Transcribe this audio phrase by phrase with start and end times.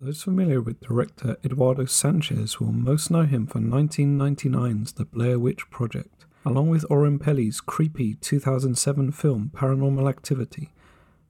[0.00, 5.68] Those familiar with director Eduardo Sanchez will most know him for 1999's The Blair Witch
[5.70, 10.72] Project, along with Oren Peli's creepy 2007 film Paranormal Activity.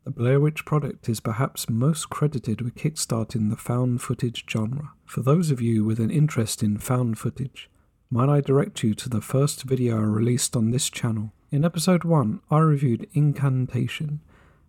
[0.04, 4.90] The Blair Witch Project is perhaps most credited with kickstarting the found footage genre.
[5.06, 7.70] For those of you with an interest in found footage,
[8.10, 11.32] might I direct you to the first video released on this channel.
[11.54, 14.18] In episode 1, I reviewed Incantation,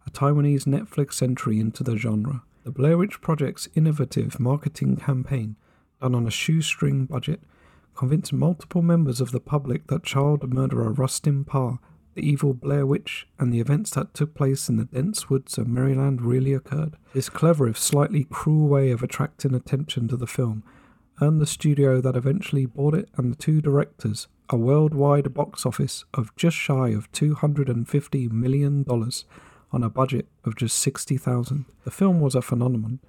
[0.05, 2.43] a Taiwanese Netflix entry into the genre.
[2.63, 5.55] The Blair Witch Project's innovative marketing campaign,
[5.99, 7.41] done on a shoestring budget,
[7.95, 11.79] convinced multiple members of the public that child murderer Rustin Parr,
[12.13, 15.67] the evil Blair Witch, and the events that took place in the dense woods of
[15.67, 16.97] Maryland really occurred.
[17.15, 20.63] This clever, if slightly cruel way of attracting attention to the film
[21.19, 26.05] earned the studio that eventually bought it and the two directors a worldwide box office
[26.13, 28.85] of just shy of $250 million
[29.71, 31.65] on a budget of just 60,000.
[31.83, 32.99] The film was a phenomenon,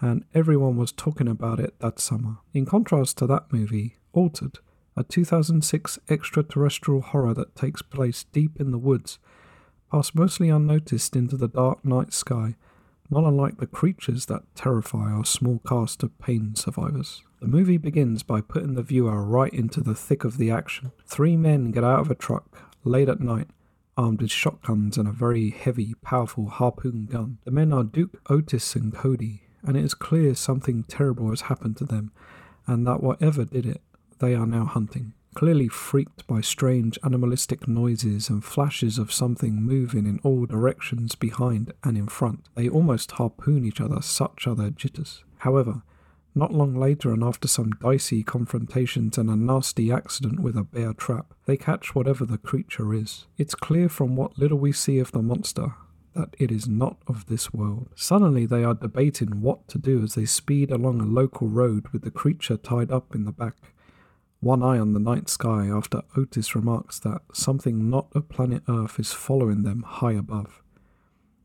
[0.00, 2.38] and everyone was talking about it that summer.
[2.54, 4.58] In contrast to that movie, Altered,
[4.96, 9.18] a 2006 extraterrestrial horror that takes place deep in the woods,
[9.92, 12.56] passed mostly unnoticed into the dark night sky,
[13.10, 17.22] not unlike the creatures that terrify our small cast of pain survivors.
[17.40, 20.92] The movie begins by putting the viewer right into the thick of the action.
[21.06, 22.46] Three men get out of a truck
[22.84, 23.48] late at night
[23.98, 27.38] armed with shotguns and a very heavy, powerful harpoon gun.
[27.44, 31.76] The men are Duke, Otis, and Cody, and it is clear something terrible has happened
[31.78, 32.12] to them,
[32.66, 33.82] and that whatever did it,
[34.20, 35.14] they are now hunting.
[35.34, 41.72] Clearly freaked by strange animalistic noises and flashes of something moving in all directions behind
[41.82, 45.24] and in front, they almost harpoon each other, such are their jitters.
[45.38, 45.82] However,
[46.38, 50.92] not long later, and after some dicey confrontations and a nasty accident with a bear
[50.92, 53.26] trap, they catch whatever the creature is.
[53.36, 55.74] It's clear from what little we see of the monster
[56.14, 57.88] that it is not of this world.
[57.94, 62.02] Suddenly, they are debating what to do as they speed along a local road with
[62.02, 63.56] the creature tied up in the back.
[64.40, 68.98] One eye on the night sky after Otis remarks that something not of planet Earth
[68.98, 70.62] is following them high above.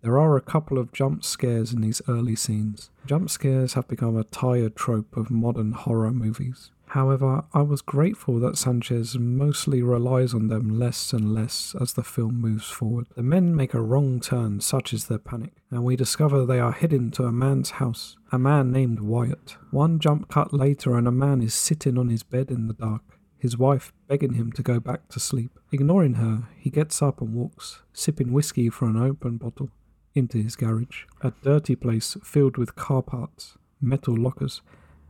[0.04, 2.90] There are a couple of jump scares in these early scenes.
[3.06, 6.72] Jump scares have become a tired trope of modern horror movies.
[6.88, 12.04] However, I was grateful that Sanchez mostly relies on them less and less as the
[12.04, 13.08] film moves forward.
[13.16, 16.74] The men make a wrong turn, such is their panic, and we discover they are
[16.74, 19.56] hidden to a man's house, a man named Wyatt.
[19.72, 23.04] One jump cut later, and a man is sitting on his bed in the dark
[23.40, 25.60] his wife begging him to go back to sleep.
[25.70, 29.70] Ignoring her, he gets up and walks, sipping whiskey from an open bottle
[30.16, 31.06] into his garage.
[31.22, 34.62] A dirty place filled with car parts, metal lockers,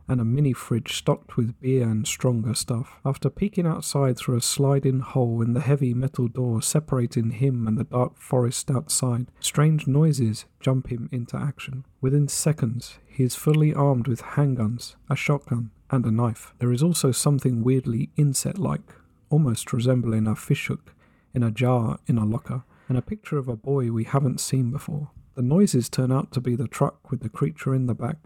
[0.08, 3.00] and a mini fridge stocked with beer and stronger stuff.
[3.04, 7.78] After peeking outside through a sliding hole in the heavy metal door separating him and
[7.78, 11.84] the dark forest outside, strange noises jump him into action.
[12.00, 16.52] Within seconds, he is fully armed with handguns, a shotgun, and a knife.
[16.58, 18.92] There is also something weirdly insect like,
[19.30, 20.94] almost resembling a fishhook,
[21.32, 24.70] in a jar in a locker and a picture of a boy we haven't seen
[24.70, 25.10] before.
[25.34, 28.18] The noises turn out to be the truck with the creature in the back,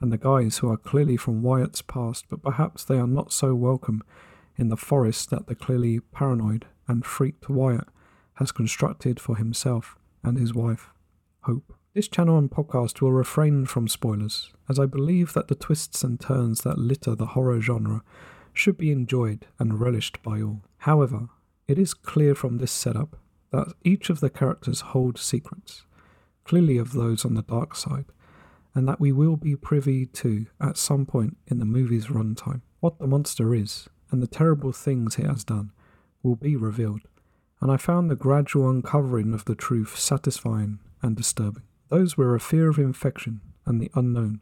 [0.00, 3.54] and the guys who are clearly from Wyatt's past, but perhaps they are not so
[3.54, 4.02] welcome
[4.56, 7.88] in the forest that the clearly paranoid and freaked Wyatt
[8.34, 10.90] has constructed for himself and his wife,
[11.42, 11.72] Hope.
[11.94, 16.18] This channel and podcast will refrain from spoilers, as I believe that the twists and
[16.18, 18.02] turns that litter the horror genre
[18.52, 20.62] should be enjoyed and relished by all.
[20.78, 21.28] However,
[21.68, 23.16] it is clear from this setup
[23.52, 25.84] that each of the characters hold secrets,
[26.44, 28.06] clearly of those on the dark side,
[28.74, 32.62] and that we will be privy to at some point in the movie's runtime.
[32.80, 35.70] What the monster is, and the terrible things it has done,
[36.22, 37.02] will be revealed,
[37.60, 41.62] and I found the gradual uncovering of the truth satisfying and disturbing.
[41.90, 44.40] Those where a fear of infection and the unknown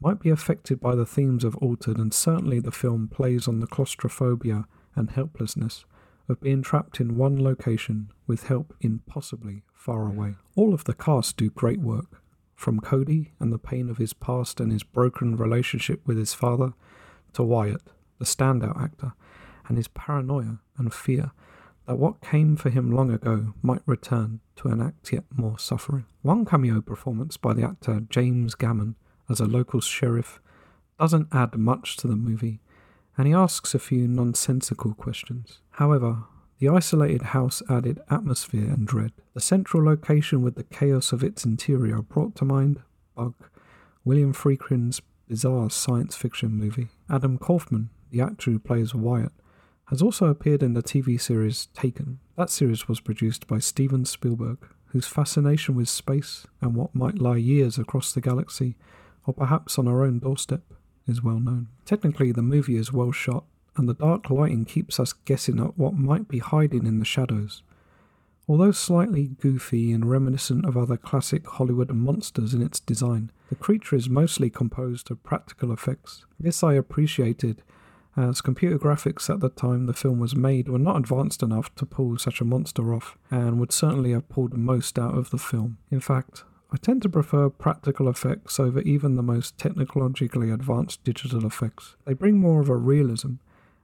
[0.00, 3.66] might be affected by the themes of Altered, and certainly the film plays on the
[3.66, 4.64] claustrophobia
[4.94, 5.84] and helplessness
[6.28, 10.34] of being trapped in one location with help impossibly far away.
[10.56, 12.22] All of the cast do great work,
[12.54, 16.72] from Cody and the pain of his past and his broken relationship with his father,
[17.32, 19.12] to Wyatt, the standout actor,
[19.68, 21.30] and his paranoia and fear
[21.86, 26.04] that what came for him long ago might return to enact yet more suffering.
[26.22, 28.96] One cameo performance by the actor James Gammon
[29.30, 30.40] as a local sheriff
[30.98, 32.60] doesn't add much to the movie,
[33.16, 35.60] and he asks a few nonsensical questions.
[35.78, 36.24] However,
[36.58, 39.12] the isolated house added atmosphere and dread.
[39.34, 42.82] The central location with the chaos of its interior brought to mind
[43.14, 43.34] Bug,
[44.04, 46.88] William Friedkin's bizarre science fiction movie.
[47.08, 49.30] Adam Kaufman, the actor who plays Wyatt,
[49.84, 52.18] has also appeared in the TV series Taken.
[52.36, 57.36] That series was produced by Steven Spielberg, whose fascination with space and what might lie
[57.36, 58.74] years across the galaxy,
[59.26, 60.62] or perhaps on our own doorstep,
[61.06, 61.68] is well known.
[61.84, 63.44] Technically, the movie is well shot,
[63.78, 67.62] and the dark lighting keeps us guessing at what might be hiding in the shadows.
[68.48, 73.94] Although slightly goofy and reminiscent of other classic Hollywood monsters in its design, the creature
[73.94, 76.24] is mostly composed of practical effects.
[76.40, 77.62] This I appreciated,
[78.16, 81.86] as computer graphics at the time the film was made were not advanced enough to
[81.86, 85.76] pull such a monster off, and would certainly have pulled most out of the film.
[85.90, 91.46] In fact, I tend to prefer practical effects over even the most technologically advanced digital
[91.46, 91.96] effects.
[92.04, 93.34] They bring more of a realism,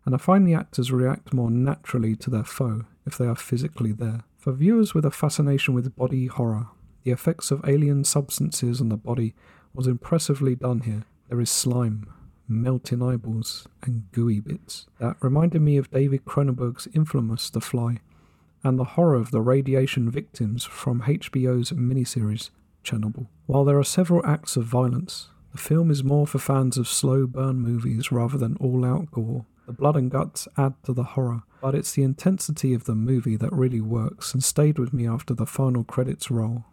[0.04, 3.92] and I find the actors react more naturally to their foe if they are physically
[3.92, 4.24] there.
[4.36, 6.68] For viewers with a fascination with body horror,
[7.04, 9.34] the effects of alien substances on the body
[9.72, 11.04] was impressively done here.
[11.28, 12.12] There is slime,
[12.48, 14.86] melting eyeballs, and gooey bits.
[15.00, 18.00] That reminded me of David Cronenberg's infamous The Fly,
[18.62, 22.50] and the horror of the radiation victims from HBO's miniseries
[22.82, 23.26] Chernobyl.
[23.46, 27.26] While there are several acts of violence, the film is more for fans of slow
[27.26, 29.46] burn movies rather than all out gore.
[29.66, 33.36] The blood and guts add to the horror, but it's the intensity of the movie
[33.36, 36.64] that really works and stayed with me after the final credits roll.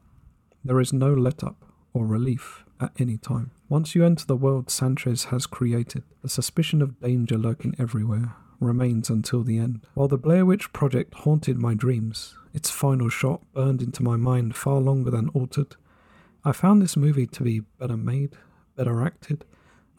[0.64, 3.52] There is no let up or relief at any time.
[3.70, 9.10] Once you enter the world Sanchez has created, the suspicion of danger lurking everywhere remains
[9.10, 9.82] until the end.
[9.94, 14.56] While the Blair Witch Project haunted my dreams, its final shot burned into my mind
[14.56, 15.76] far longer than altered.
[16.44, 18.36] I found this movie to be better made,
[18.76, 19.46] better acted,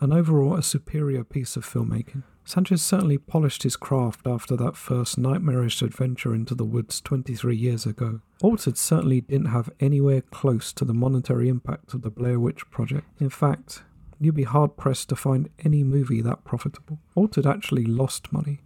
[0.00, 2.24] and overall a superior piece of filmmaking.
[2.44, 7.86] Sanchez certainly polished his craft after that first nightmarish adventure into the woods 23 years
[7.86, 8.20] ago.
[8.42, 13.06] Altered certainly didn't have anywhere close to the monetary impact of the Blair Witch Project.
[13.20, 13.84] In fact,
[14.20, 16.98] you'd be hard pressed to find any movie that profitable.
[17.14, 18.60] Altered actually lost money.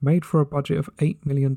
[0.00, 1.56] Made for a budget of $8 million,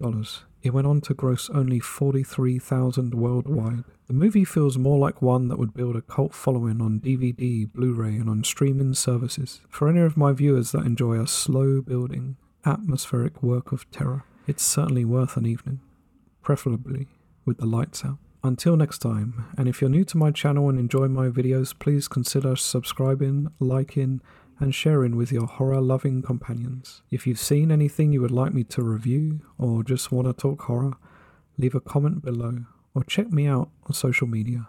[0.63, 3.83] it went on to gross only 43,000 worldwide.
[4.07, 8.15] The movie feels more like one that would build a cult following on DVD, Blu-ray
[8.15, 9.61] and on streaming services.
[9.69, 12.35] For any of my viewers that enjoy a slow building,
[12.65, 15.79] atmospheric work of terror, it's certainly worth an evening,
[16.41, 17.07] preferably
[17.45, 18.17] with the lights out.
[18.43, 22.07] Until next time, and if you're new to my channel and enjoy my videos, please
[22.07, 24.19] consider subscribing, liking,
[24.61, 27.01] and sharing with your horror loving companions.
[27.09, 30.61] If you've seen anything you would like me to review or just want to talk
[30.61, 30.93] horror,
[31.57, 34.67] leave a comment below or check me out on social media.